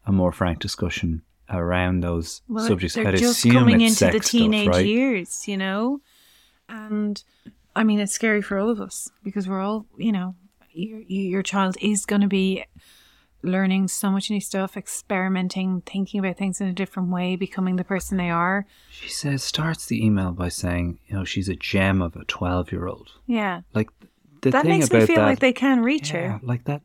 [0.06, 2.94] a more frank discussion around those Well, subjects.
[2.94, 4.86] they're I'd just coming into the teenage stuff, right?
[4.86, 6.00] years, you know,
[6.70, 7.22] and
[7.76, 10.34] I mean it's scary for all of us because we're all, you know,
[10.72, 12.64] your your child is going to be
[13.42, 17.84] learning so much new stuff, experimenting, thinking about things in a different way, becoming the
[17.84, 18.66] person they are.
[18.90, 23.08] She says starts the email by saying, you know, she's a gem of a twelve-year-old.
[23.26, 23.88] Yeah, Like
[24.42, 26.40] the that thing makes about me feel that, like they can reach yeah, her.
[26.42, 26.82] like that.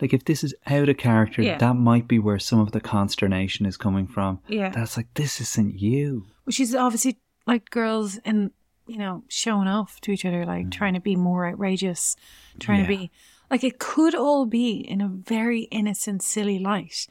[0.00, 1.58] Like if this is out of character, Yeah.
[1.58, 4.40] that might be where some of the consternation is coming from.
[4.48, 6.24] Yeah, That's like this isn't you.
[6.46, 8.50] well, she's obviously like girls in
[8.90, 12.16] you know showing off to each other, like trying to be more outrageous,
[12.58, 12.98] trying to Mm.
[12.98, 13.10] Be
[13.50, 17.06] like it could all be in a very innocent, silly light,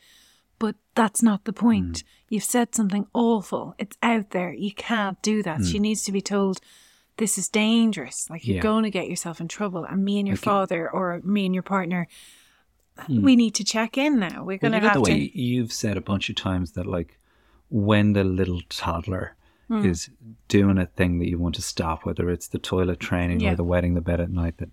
[0.58, 1.58] but that's not the Mm.
[1.66, 2.04] point.
[2.30, 3.76] You've said something awful.
[3.78, 4.54] It's out there.
[4.54, 5.66] You can't do that.
[5.66, 6.60] She needs to be told.
[7.18, 8.30] This is dangerous.
[8.30, 8.64] Like you're Mm.
[8.64, 8.70] Yeah.
[8.72, 9.84] going to get yourself in trouble.
[9.84, 12.08] And me and your Like- father, or me and your partner,
[13.08, 13.22] Hmm.
[13.22, 14.44] we need to check in now.
[14.46, 15.40] We're going Well, to have the way to.
[15.42, 17.18] you've said a bunch of times that like
[17.70, 19.36] when the little toddler
[19.70, 19.86] Hmm.
[19.86, 20.10] is
[20.48, 23.52] doing a thing that you want to stop, whether it's the toilet training Yeah.
[23.52, 24.70] or the wetting the bed at night, that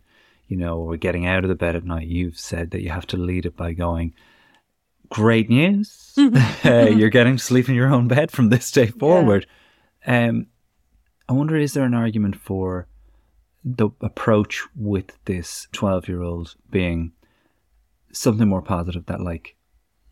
[0.49, 3.07] you know, or getting out of the bed at night, you've said that you have
[3.09, 4.15] to lead it by going.
[5.11, 6.15] Great news!
[6.65, 9.47] uh, you're getting to sleep in your own bed from this day forward.
[10.07, 10.47] Um,
[11.29, 12.89] I wonder, is there an argument for
[13.65, 17.13] the approach with this twelve-year-old being
[18.13, 19.07] something more positive?
[19.07, 19.57] That like,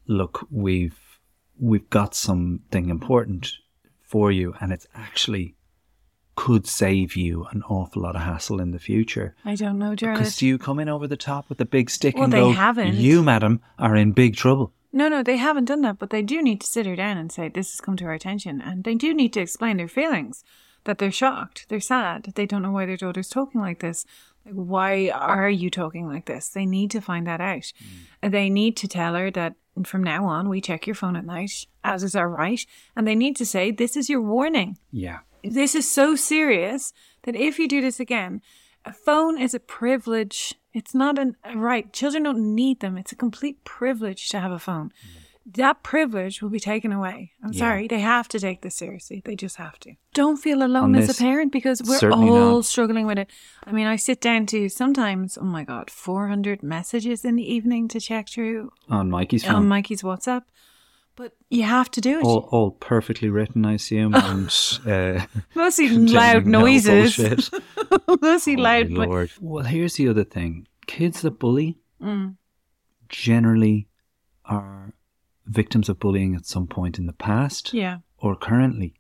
[0.06, 0.98] look, we've
[1.58, 3.52] we've got something important
[4.14, 5.56] for you, and it's actually
[6.36, 9.34] could save you an awful lot of hassle in the future.
[9.44, 12.14] I don't know, Because do you come in over the top with the big stick
[12.14, 12.94] Well, and they go, haven't.
[12.94, 16.40] "You, madam, are in big trouble." No, no, they haven't done that, but they do
[16.42, 18.60] need to sit her down and say, This has come to our attention.
[18.60, 20.44] And they do need to explain their feelings
[20.84, 24.06] that they're shocked, they're sad, they don't know why their daughter's talking like this.
[24.44, 26.48] Like, why are you talking like this?
[26.48, 27.72] They need to find that out.
[28.22, 29.54] And They need to tell her that
[29.84, 32.64] from now on, we check your phone at night, as is our right.
[32.94, 34.78] And they need to say, This is your warning.
[34.90, 38.40] Yeah, This is so serious that if you do this again,
[38.84, 40.54] a phone is a privilege.
[40.72, 41.92] It's not an, a right.
[41.92, 42.98] Children don't need them.
[42.98, 44.88] It's a complete privilege to have a phone.
[44.88, 45.23] Mm.
[45.46, 47.32] That privilege will be taken away.
[47.42, 47.58] I'm Yeah.
[47.58, 47.86] sorry.
[47.86, 49.20] They have to take this seriously.
[49.24, 49.94] They just have to.
[50.14, 52.64] Don't feel alone On as a parent because we're all not.
[52.64, 53.30] struggling with it.
[53.66, 57.88] I mean, I sit down to sometimes, oh my God, 400 messages in the evening
[57.88, 60.44] to check through on Mikey's on Mikey's WhatsApp.
[61.16, 62.24] But you have to do it.
[62.24, 64.50] all, all perfectly written, I assume, and
[64.86, 65.88] uh, Mostly
[66.20, 67.50] loud noises.
[68.22, 68.90] Mostly loud.
[68.90, 72.36] Holy but- Well, here's the other thing: kids that bully Mm.
[73.08, 73.88] generally
[74.46, 74.94] are
[75.46, 77.98] victims of bullying at some point in the past Yeah.
[78.18, 78.94] or currently.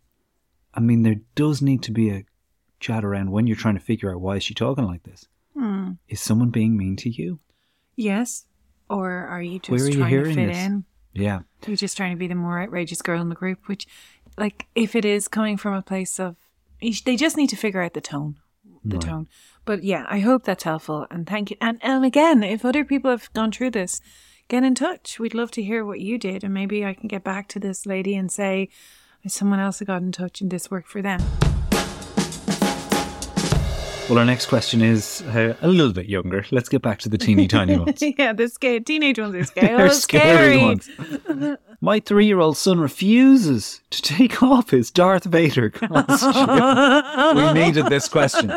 [0.74, 2.24] I mean, there does need to be a
[2.80, 5.26] chat around when you're trying to figure out why is she talking like this.
[5.56, 5.92] Hmm.
[6.08, 7.38] Is someone being mean to you?
[7.96, 8.44] Yes.
[8.90, 10.56] Or are you just Where are you trying to hearing fit this?
[10.58, 10.84] in?
[11.14, 11.40] Yeah.
[11.66, 13.86] You're just trying to be the more outrageous girl in the group, which,
[14.36, 16.36] like, if it is coming from a place of,
[16.80, 18.36] they just need to figure out the tone,
[18.84, 19.02] the Right.
[19.06, 19.28] tone.
[19.64, 21.56] But yeah, I hope that's helpful, and thank you.
[21.60, 24.00] And and again, if other people have gone through this,
[24.48, 25.18] get in touch.
[25.18, 27.86] We'd love to hear what you did, and maybe I can get back to this
[27.86, 28.68] lady and say,
[29.26, 31.20] someone else got in touch and this worked for them.
[34.08, 36.44] Well, our next question is uh, a little bit younger.
[36.50, 38.02] Let's get back to the teeny tiny ones.
[38.02, 39.76] yeah, the scary teenage ones are scary.
[39.78, 40.58] They're scary.
[40.58, 40.90] ones.
[41.80, 47.36] My three year old son refuses to take off his Darth Vader costume.
[47.36, 48.52] we needed this question.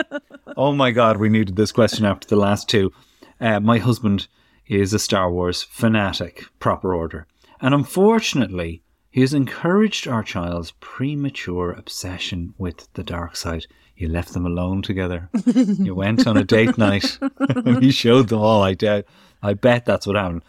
[0.58, 2.91] Oh my God, we needed this question after the last two.
[3.39, 4.28] Uh, my husband
[4.67, 7.27] is a Star Wars fanatic, proper order.
[7.62, 13.65] And unfortunately, he has encouraged our child's premature obsession with the dark side.
[13.95, 15.30] He left them alone together.
[15.53, 18.62] he went on a date night and he showed them all.
[18.62, 19.06] I doubt.
[19.41, 20.43] I bet that's what happened.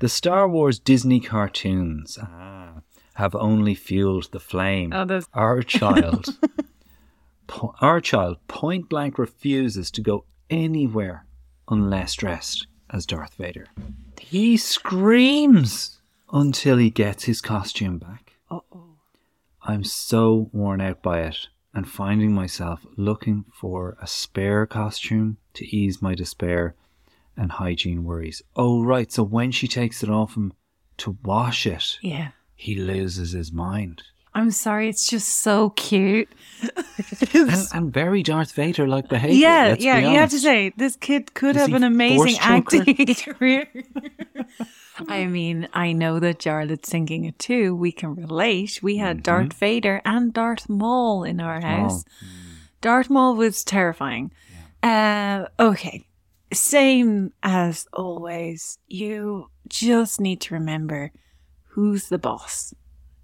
[0.00, 2.80] The Star Wars Disney cartoons ah,
[3.14, 4.92] have only fueled the flame.
[4.94, 6.38] Oh, Our child,
[7.46, 11.26] po- our child, point blank refuses to go anywhere
[11.68, 13.66] unless dressed as Darth Vader.
[14.20, 15.98] He screams
[16.32, 18.34] until he gets his costume back.
[18.50, 18.96] Uh-oh.
[19.62, 25.66] I'm so worn out by it and finding myself looking for a spare costume to
[25.66, 26.74] ease my despair
[27.36, 28.42] and hygiene worries.
[28.54, 29.12] Oh, right.
[29.12, 30.52] So when she takes it off him
[30.98, 32.30] to wash it, Yeah.
[32.54, 34.02] he loses his mind.
[34.36, 36.28] I'm sorry, it's just so cute.
[37.34, 39.36] And, and very Darth Vader like behavior.
[39.36, 42.84] yeah, yeah, be you have to say this kid could Is have an amazing acting
[43.14, 43.68] career.
[45.08, 47.74] I mean, I know that Jarlath's singing it too.
[47.74, 48.80] We can relate.
[48.82, 52.04] We had Darth Vader and Darth Maul in our house.
[52.80, 54.32] Darth Maul was terrifying.
[54.82, 56.06] Uh, okay,
[56.52, 58.78] same as always.
[58.88, 61.12] You just need to remember
[61.68, 62.74] who's the boss.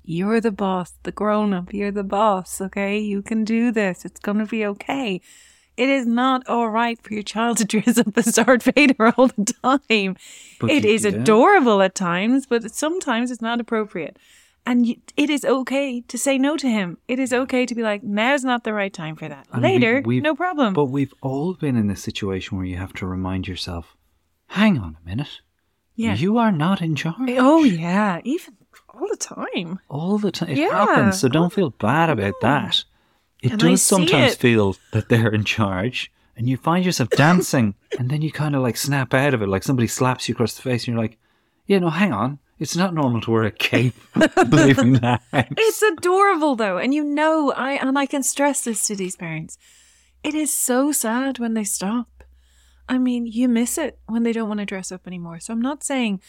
[0.04, 1.72] You're the boss, the grown up.
[1.72, 2.98] You're the boss, okay?
[2.98, 4.04] You can do this.
[4.04, 5.20] It's going to be okay.
[5.76, 9.28] It is not all right for your child to dress up as Darth Vader all
[9.28, 10.16] the time.
[10.60, 11.12] But it is yeah.
[11.12, 14.18] adorable at times, but sometimes it's not appropriate.
[14.66, 16.98] And you, it is okay to say no to him.
[17.08, 19.46] It is okay to be like, now's not the right time for that.
[19.52, 20.74] And Later, we've- no problem.
[20.74, 23.96] But we've all been in this situation where you have to remind yourself,
[24.48, 25.40] hang on a minute.
[25.96, 26.14] yeah.
[26.14, 27.16] You are not in charge.
[27.38, 28.20] oh, yeah.
[28.24, 28.54] Even
[28.94, 29.78] all the time.
[29.88, 30.50] all the time.
[30.50, 30.70] It Yeah.
[30.70, 32.84] happens, so don't feel bad about that.
[33.42, 34.38] It And does sometimes it.
[34.38, 38.62] feel that they're in charge, and you find yourself dancing, and then you kind of
[38.62, 41.18] like snap out of it, like somebody slaps you across the face, and you're like,
[41.66, 43.94] "Yeah, no, hang on, it's not normal to wear a cape
[44.48, 48.86] leaving the house." It's adorable though, and you know, I and I can stress this
[48.86, 49.58] to these parents.
[50.22, 52.06] It is so sad when they stop.
[52.88, 55.40] I mean, you miss it when they don't want to dress up anymore.
[55.40, 56.20] So I'm not saying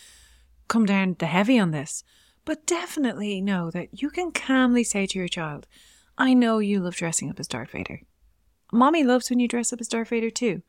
[0.67, 2.04] come down the heavy on this,
[2.46, 5.68] but definitely know that you can calmly say to your child,
[6.18, 8.02] "I know you love dressing up as Darth Vader.
[8.72, 10.62] Mommy loves when you dress up as Darth Vader too."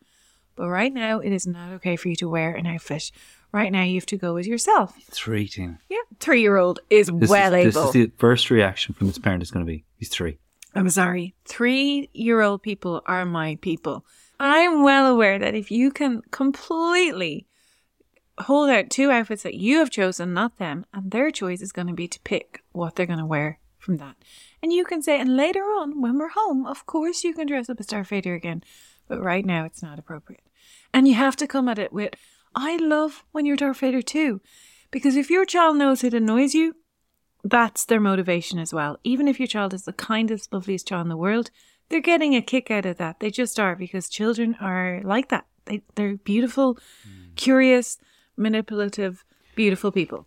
[0.57, 3.11] But right now, it is not okay for you to wear an outfit.
[3.53, 4.95] Right now, you have to go as yourself.
[5.11, 5.51] three.
[5.57, 7.87] Yeah, three year old is This well is, able.
[7.87, 10.39] This is the first reaction from this parent is going to be, "He's three.
[10.75, 11.35] I'm sorry.
[11.45, 14.05] Three year old people are my people.
[14.41, 17.47] I'm well aware that if you can completely
[18.39, 21.87] hold out two outfits that you have chosen, not them, and their choice is going
[21.87, 24.17] to be to pick what they're going to wear from that.
[24.63, 27.69] And you can say, and later on, when we're home, of course you can dress
[27.69, 28.65] up as Darth Vader again.
[29.07, 30.43] But right now, it's not appropriate.
[30.93, 32.15] And you have to come at it with,
[32.55, 34.41] I love when you're Darth Vader too.
[34.91, 36.77] Because if your child knows it annoys you,
[37.43, 38.99] that's their motivation as well.
[39.05, 41.51] Even if your child is the kindest, loveliest child in the world,
[41.89, 43.21] they're getting a kick out of that.
[43.21, 45.47] They just are because children are like that.
[45.67, 47.33] They, they're beautiful, hmm.
[47.37, 47.99] curious,
[48.37, 50.27] manipulative, beautiful people.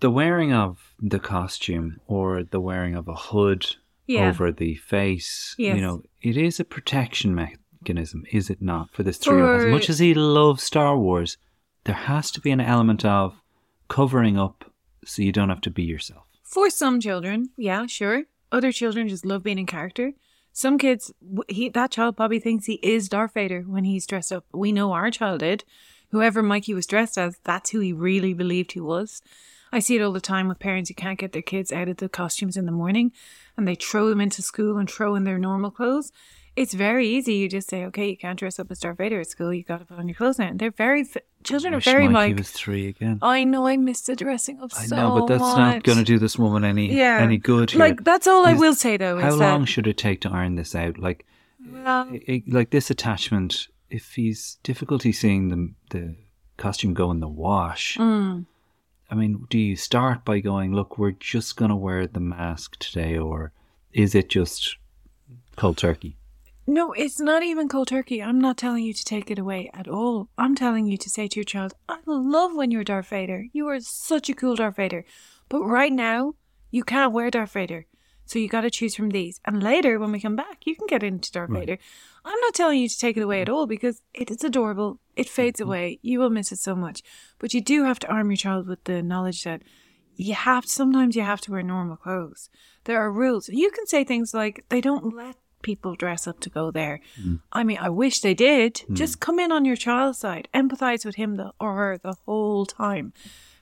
[0.00, 4.28] The wearing of the costume or the wearing of a hood Yeah.
[4.28, 5.76] over the face, Yes.
[5.76, 9.60] you know, it is a protection mechanism, is it not, for this three year old?
[9.66, 11.36] As much as he loves Star Wars,
[11.84, 13.40] there has to be an element of
[13.88, 14.72] covering up
[15.04, 16.24] so you don't have to be yourself.
[16.42, 18.24] For some children, yeah, sure.
[18.52, 20.12] Other children just love being in character.
[20.52, 21.12] Some kids,
[21.48, 24.44] he that child probably thinks he is Darth Vader when he's dressed up.
[24.52, 25.62] We know our child did.
[26.10, 29.22] Whoever Mikey was dressed as, that's who he really believed he was.
[29.72, 31.98] I see it all the time with parents who can't get their kids out of
[31.98, 33.12] the costumes in the morning
[33.56, 36.10] and they throw them into school and throw in their normal clothes.
[36.56, 37.34] It's very easy.
[37.34, 39.54] You just say, okay, you can't dress up as Darth Vader at school.
[39.54, 40.48] You've got to put on your clothes now.
[40.48, 41.06] And they're very,
[41.44, 43.20] children are very Mikey like, was three again.
[43.22, 46.04] I know I missed the dressing up I so know, but that's not going to
[46.04, 47.18] do this woman any yeah.
[47.20, 47.70] any good.
[47.70, 47.78] Here.
[47.78, 49.20] Like that's all I will say though.
[49.20, 50.98] How long that should it take to iron this out?
[50.98, 51.24] Like,
[51.64, 56.16] Well, i- i- like this attachment, if he's difficulty seeing the the
[56.56, 58.46] costume go in the wash, mm,
[59.10, 62.78] I mean, do you start by going, look, we're just going to wear the mask
[62.78, 63.52] today, or
[63.92, 64.76] is it just
[65.56, 66.16] cold turkey?
[66.70, 68.22] no, it's not even cold turkey.
[68.22, 70.28] I'm not telling you to take it away at all.
[70.38, 73.46] I'm telling you to say to your child, I love when you're Darth Vader.
[73.52, 75.04] You are such a cool Darth Vader.
[75.48, 76.34] But right now,
[76.70, 77.86] you can't wear Darth Vader.
[78.30, 79.40] So you got to choose from these.
[79.44, 81.66] And later, when we come back, you can get into Darth Right.
[81.66, 81.78] Vader.
[82.24, 85.00] I'm not telling you to take it away at all because it is adorable.
[85.16, 85.68] It fades mm-hmm.
[85.68, 85.98] away.
[86.00, 87.02] You will miss it so much.
[87.40, 89.62] But you do have to arm your child with the knowledge that
[90.14, 92.50] you have sometimes you have to wear normal clothes.
[92.84, 93.48] There are rules.
[93.48, 97.00] You can say things like they don't let people dress up to go there.
[97.20, 97.40] Mm.
[97.52, 98.74] I mean, I wish they did.
[98.74, 98.94] Mm.
[98.94, 102.64] Just come in on your child's side, empathize with him the, or her the whole
[102.64, 103.12] time.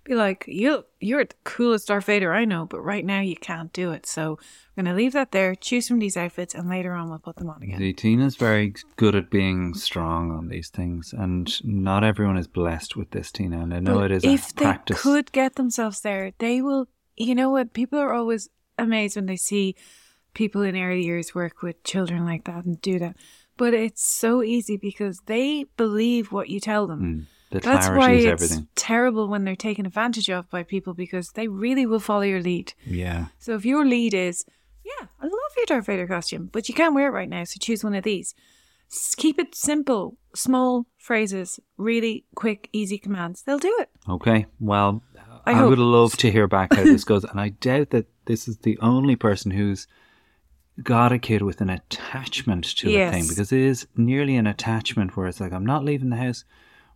[0.08, 3.70] Be like, you, you're the coolest Darth Vader I know, but right now you can't
[3.74, 4.06] do it.
[4.06, 4.38] So
[4.76, 5.54] I'm gonna leave that there.
[5.54, 7.78] Choose from these outfits, and later on we'll put them on again.
[7.78, 12.96] See, Tina's very good at being strong on these things, and not everyone is blessed
[12.96, 13.60] with this, Tina.
[13.60, 15.02] And I know But it is if a they practice.
[15.02, 16.88] could get themselves there, they will.
[17.16, 17.74] You know what?
[17.74, 19.74] People are always amazed when they see
[20.32, 23.16] people in early years work with children like that and do that.
[23.58, 27.02] But it's so easy because they believe what you tell them.
[27.02, 28.68] Mm, the That's why is it's everything.
[28.74, 32.74] terrible when they're taken advantage of by people because they really will follow your lead.
[32.84, 33.26] Yeah.
[33.38, 34.44] So if your lead is,
[34.84, 37.56] yeah, I love your Darth Vader costume, but you can't wear it right now, so
[37.60, 38.34] choose one of these.
[39.16, 43.42] Keep it simple, small phrases, really quick, easy commands.
[43.42, 43.90] They'll do it.
[44.08, 44.46] Okay.
[44.60, 45.02] Well,
[45.44, 48.48] I I, would love to hear back how this goes, and I doubt that this
[48.48, 49.86] is the only person who's
[50.82, 53.12] got a kid with an attachment to a Yes.
[53.12, 56.44] thing because it is nearly an attachment where it's like I'm not leaving the house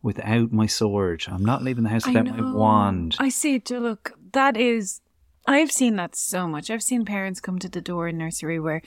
[0.03, 1.25] without my sword.
[1.29, 3.17] I'm not leaving the house without my wand.
[3.19, 3.71] I see it.
[3.71, 5.01] Look, that is.
[5.47, 6.71] I've seen that so much.
[6.71, 8.81] I've seen parents come to the door in nursery where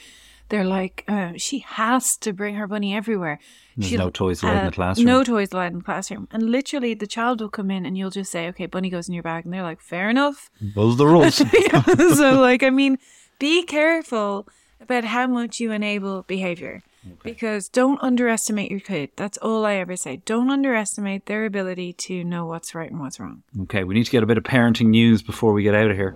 [0.50, 3.40] they're like, uh, she has to bring her bunny everywhere.
[3.76, 5.06] There's She'll- no toys allowed in uh, the classroom.
[5.08, 6.28] No toys allowed in the classroom.
[6.32, 9.14] And literally, the child will come in and you'll just say, okay, bunny goes in
[9.14, 9.44] your bag.
[9.46, 10.50] And they're like, fair enough.
[10.62, 11.36] Those the rules.
[12.16, 12.98] So, like, I mean,
[13.40, 14.48] be careful
[14.80, 16.84] about how much you enable behavior
[17.24, 19.12] because don't underestimate your kid.
[19.16, 20.18] That's all I ever say.
[20.18, 23.44] Don't underestimate their ability to know what's right and what's wrong.
[23.64, 25.96] okay, we need to get a bit of parenting news before we get out of
[25.96, 26.16] here.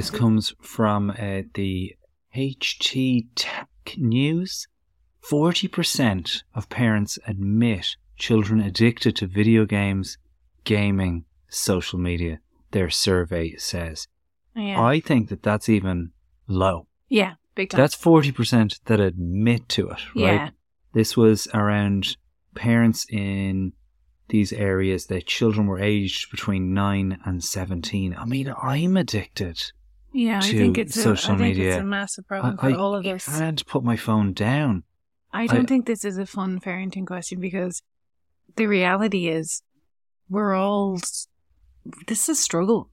[0.00, 1.94] This comes from uh, the
[2.34, 4.66] HT Tech News.
[5.28, 10.18] 40% of parents admit children addicted to video games,
[10.64, 12.38] gaming, social media,
[12.70, 14.08] their survey says.
[14.54, 14.80] Yeah.
[14.82, 16.10] I think that that's even
[16.46, 16.86] low.
[17.08, 17.34] yeah.
[17.56, 17.80] Big time.
[17.80, 20.34] That's 40% that admit to it, right?
[20.34, 20.50] Yeah.
[20.92, 22.16] This was around
[22.54, 23.72] parents in
[24.28, 28.14] these areas that children were aged between 9 and 17.
[28.16, 29.60] I mean, I'm addicted.
[30.12, 31.72] Yeah, I think it's a, social I think media.
[31.72, 33.28] it's a massive problem I, for all of us.
[33.28, 34.84] I can't put my phone down.
[35.32, 37.82] I don't I- think this is a fun parenting question because
[38.56, 39.62] the reality is
[40.28, 40.98] we're all
[42.06, 42.90] this is a struggle.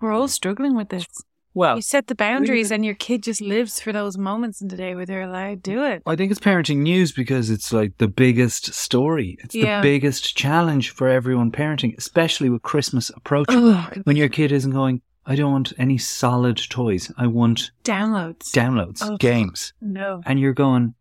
[0.00, 1.06] We're all struggling with this.
[1.52, 4.76] Well, You set the boundaries and your kid just lives for those moments in the
[4.76, 6.00] day where they're allowed to do it.
[6.06, 9.36] I think it's parenting news because it's like the biggest story.
[9.42, 9.80] It's Yeah.
[9.80, 13.64] the biggest challenge for everyone parenting, especially with Christmas approaching.
[13.68, 17.12] Ugh, When your kid isn't going, I don't want any solid toys.
[17.18, 18.52] I want downloads.
[18.52, 19.72] downloads, games.
[19.80, 20.22] no.
[20.24, 20.94] And you're going,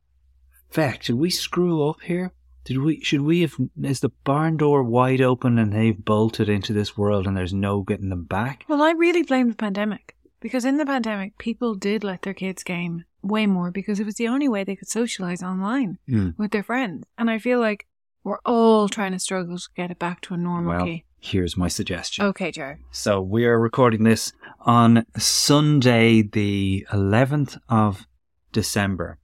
[0.69, 2.31] feck, did we screw up here?
[2.65, 6.71] Did we, should we have, is the barn door wide open and they've bolted into
[6.73, 8.65] this world and there's no getting them back?
[8.67, 12.63] Well, I really blame the pandemic because in the pandemic, people did let their kids
[12.63, 16.37] game way more because it was the only way they could socialize online Mm.
[16.37, 17.05] with their friends.
[17.17, 17.87] And I feel like
[18.23, 21.05] we're all trying to struggle to get it back to a normal Well, key.
[21.19, 22.25] here's my suggestion.
[22.25, 22.75] Okay, Joe.
[22.91, 28.05] So we are recording this on Sunday, the 11th of
[28.51, 29.17] December.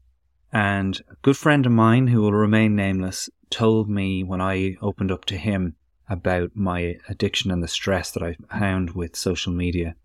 [0.56, 5.12] And a good friend of mine who will remain nameless told me when I opened
[5.12, 5.76] up to him
[6.10, 9.96] about my addiction and the stress that I found with social media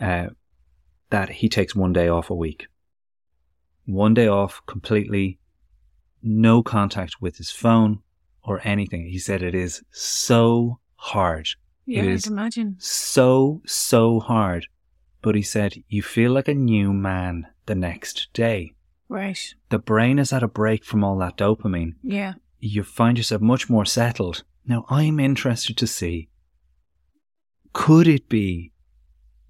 [0.00, 0.28] uh,
[1.10, 2.68] that he takes one day off a week.
[3.84, 5.40] One day off completely,
[6.22, 7.98] no contact with his phone
[8.42, 9.08] or anything.
[9.08, 11.48] He said it is so hard
[11.84, 12.76] Yeah, It I can imagine.
[12.78, 14.68] so, so hard.
[15.20, 18.72] But he said, you feel like a new man the next day.
[19.08, 19.38] Right.
[19.70, 21.94] The brain is at a break from all that dopamine.
[22.02, 22.34] Yeah.
[22.60, 24.44] You find yourself much more settled.
[24.66, 26.28] Now, I'm interested to see
[27.72, 28.72] could it be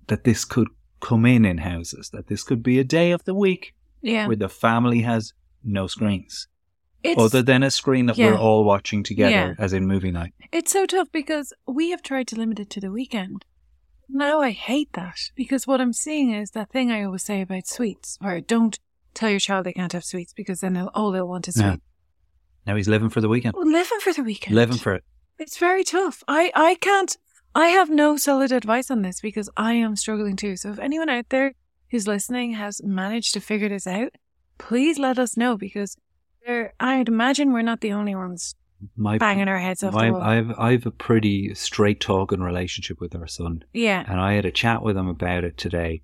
[0.08, 0.68] that this could
[1.00, 4.26] come in in houses, that this could be a day of the week Yeah.
[4.26, 5.32] where the family has
[5.64, 6.48] no screens?
[7.02, 8.32] It's, other than a screen that Yeah.
[8.32, 9.64] we're all watching together, Yeah.
[9.64, 10.34] as in movie night.
[10.52, 13.44] it's so tough because we have tried to limit it to the weekend.
[14.08, 17.66] Now I hate that because what I'm seeing is that thing I always say about
[17.66, 18.78] sweets, where don't
[19.14, 21.72] tell your child they can't have sweets because then they'll, all they'll want is Yeah.
[21.72, 21.82] sweet.
[22.66, 24.54] Now he's living for the weekend, Well, living for the weekend.
[24.54, 25.04] living for it.
[25.38, 26.22] It's very tough.
[26.28, 27.16] I, I can't,
[27.54, 30.56] I have no solid advice on this because I am struggling too.
[30.56, 31.54] So if anyone out there
[31.90, 34.12] who's listening has managed to figure this out,
[34.58, 35.96] please let us know because
[36.46, 38.54] there, I'd imagine we're not the only ones
[38.96, 40.20] My, banging our heads off the wall.
[40.20, 44.04] I've I've a pretty straight talking relationship with our son, yeah.
[44.08, 46.02] and I had a chat with him about it today,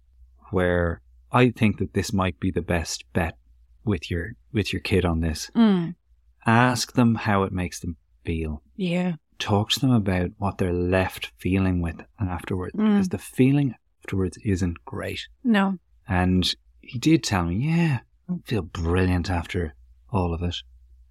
[0.50, 1.00] where
[1.34, 3.36] I think that this might be the best bet
[3.84, 5.50] with your with your kid on this.
[5.54, 5.94] Mm.
[6.46, 8.62] Ask them how it makes them feel.
[8.76, 9.14] Yeah.
[9.38, 12.92] Talk to them about what they're left feeling with afterwards, Mm.
[12.92, 15.26] because the feeling afterwards isn't great.
[15.42, 15.78] No.
[16.08, 19.74] And he did tell me, yeah, I feel brilliant after
[20.10, 20.56] all of it.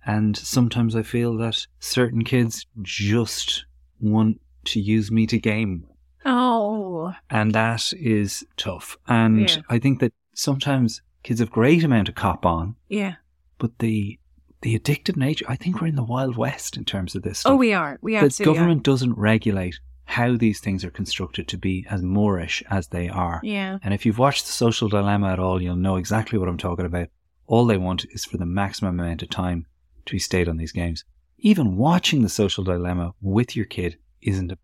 [0.05, 3.65] And sometimes I feel that certain kids just
[3.99, 5.85] want to use me to game.
[6.25, 7.13] Oh.
[7.29, 8.97] And that is tough.
[9.07, 9.57] And Yeah.
[9.69, 13.15] I think that sometimes kids have great amount of cop on, Yeah.
[13.57, 14.19] but the
[14.61, 17.41] the addictive nature, I think we're in the Wild West in terms of this oh,
[17.41, 17.51] stuff.
[17.51, 17.99] Oh, we are.
[18.01, 22.63] We the absolutely government doesn't regulate how these things are constructed to be as moorish
[22.69, 23.35] as they are.
[23.35, 23.41] are.
[23.43, 23.79] Yeah.
[23.83, 26.85] And if you've watched The Social Dilemma at all, you'll know exactly what I'm talking
[26.85, 27.09] about.
[27.45, 29.65] All they want is for the maximum amount of time
[30.05, 31.03] to be stayed on these games.
[31.39, 34.57] Even watching The Social Dilemma with your kid isn't a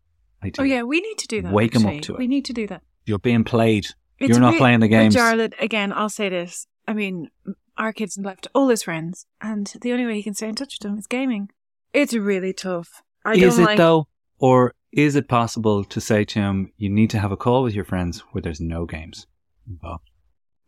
[0.43, 0.61] idea.
[0.61, 0.83] Oh, yeah.
[0.83, 1.51] We need to do that.
[1.53, 2.19] Wake 'em up to it.
[2.19, 2.81] We need to do that.
[3.05, 3.87] You're being played.
[4.19, 5.13] It's You're not re- playing the games.
[5.13, 6.67] Charlotte, again, I'll say this.
[6.87, 7.29] I mean,
[7.77, 10.77] our kids left all his friends, and the only way he can stay in touch
[10.79, 11.49] with them is gaming.
[11.93, 13.01] It's really tough.
[13.23, 14.07] I is it like, though?
[14.37, 17.73] Or is it possible to say to him, you need to have a call with
[17.73, 19.27] your friends where there's no games
[19.67, 20.09] involved?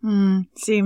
[0.01, 0.41] Hmm.
[0.55, 0.79] see,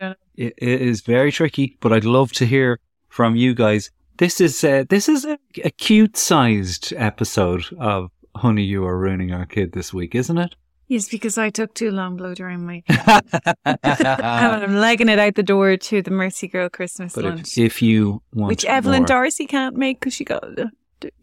[0.00, 3.90] It, it is very tricky, but I'd love to hear from you guys.
[4.16, 9.32] This is uh, this is a, a cute sized episode of Honey, You Are Ruining
[9.32, 10.54] Our Kid this week, isn't it?
[10.86, 12.82] yes, because I took too long blow drying my.
[13.84, 17.82] I'm legging it out the door to the Mercy Girl Christmas but lunch, if, if
[17.82, 20.66] you want which Evelyn more, Darcy can't make because she got uh,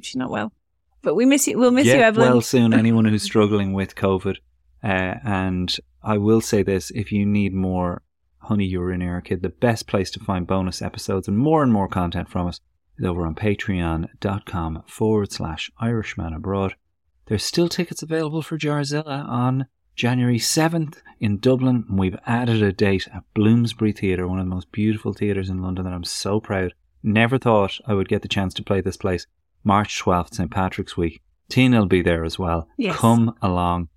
[0.01, 0.51] she's not well.
[1.01, 1.57] But we miss you.
[1.57, 2.31] We'll miss get you, Evelyn.
[2.31, 2.73] well soon.
[2.77, 4.35] Anyone who's struggling with COVID,
[4.83, 5.73] uh, and
[6.03, 8.01] I will say this: if you need more
[8.39, 11.63] Honey, You Are Ruining Our Kid, the best place to find bonus episodes and more
[11.63, 12.59] and more content from us
[12.97, 16.75] is over on patreon.com forward slash Irishman Abroad.
[17.25, 21.85] There's still tickets available for Jarzilla on January 7th in Dublin.
[21.87, 25.61] And we've added a date at Bloomsbury Theatre, one of the most beautiful theatres in
[25.61, 26.73] London that I'm so proud.
[27.03, 29.25] Never thought I would get the chance to play this place.
[29.63, 30.51] March 12th, St.
[30.51, 31.21] Patrick's Week.
[31.49, 32.67] Tina will be there as well.
[32.77, 32.95] Yes.
[32.95, 33.89] Come along,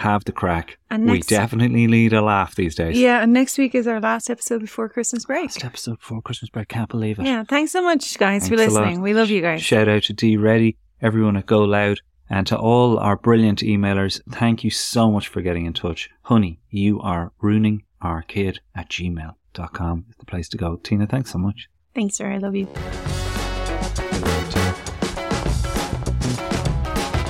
[0.00, 0.78] have the crack.
[0.90, 2.98] And we definitely need a laugh these days.
[2.98, 5.42] Yeah, and next week is our last episode before Christmas break.
[5.44, 6.68] Last episode before Christmas break.
[6.68, 7.26] Can't believe it.
[7.26, 8.82] Yeah, thanks so much, guys, for Thanks lot.
[8.84, 9.02] listening.
[9.02, 9.62] We love you guys.
[9.62, 14.20] Shout out to D Ready, everyone at Go Loud, and to all our brilliant emailers.
[14.30, 16.08] Thank you so much for getting in touch.
[16.22, 20.76] Honey, you are ruining our kid at gmail.com is the place to go.
[20.76, 21.68] Tina, thanks so much.
[21.94, 22.30] Thanks, sir.
[22.32, 22.66] I love you.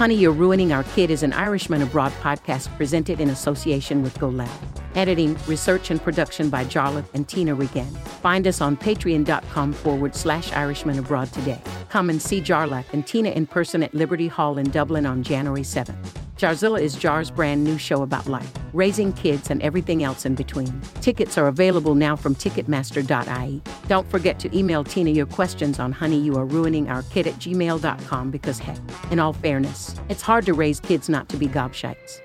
[0.00, 4.30] Honey, You're Ruining Our Kid is an Irishman Abroad podcast presented in association with Go
[4.30, 4.48] Loud.
[4.94, 7.94] Editing, research, and production by Jarlath and Tina Regan.
[8.22, 11.60] Find us on patreon.com forward slash Irishman Abroad today.
[11.90, 15.60] Come and see Jarlath and Tina in person at Liberty Hall in Dublin on January
[15.60, 16.29] 7th.
[16.40, 20.80] Jarzilla is Jar's brand new show about life, raising kids, and everything else in between.
[21.02, 23.60] Tickets are available now from Ticketmaster.ie.
[23.88, 27.34] Don't forget to email Tina your questions on Honey, You Are Ruining Our Kid at
[27.34, 28.78] gmail.com because, heck,
[29.10, 32.22] in all fairness, it's hard to raise kids not to be gobshites.